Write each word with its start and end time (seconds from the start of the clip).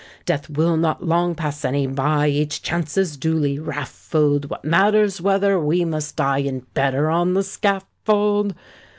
Death 0.25 0.49
will 0.49 0.77
not 0.77 1.05
long 1.05 1.35
pass 1.35 1.63
any 1.63 1.85
by— 1.85 2.27
Each 2.27 2.59
chance 2.63 2.97
is 2.97 3.17
duly 3.17 3.59
raffled; 3.59 4.49
What 4.49 4.65
matters 4.65 5.21
whether 5.21 5.59
we 5.59 5.85
must 5.85 6.15
die 6.15 6.39
In 6.39 6.61
bed 6.73 6.95
or 6.95 7.11
on 7.11 7.35
the 7.35 7.43
scaffold? 7.43 8.55